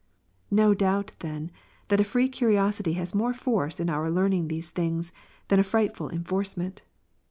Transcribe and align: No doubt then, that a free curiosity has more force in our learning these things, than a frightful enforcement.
No 0.49 0.73
doubt 0.73 1.13
then, 1.19 1.51
that 1.89 1.99
a 1.99 2.03
free 2.03 2.27
curiosity 2.27 2.93
has 2.93 3.13
more 3.13 3.35
force 3.35 3.79
in 3.79 3.87
our 3.87 4.09
learning 4.09 4.47
these 4.47 4.71
things, 4.71 5.11
than 5.49 5.59
a 5.59 5.63
frightful 5.63 6.09
enforcement. 6.09 6.81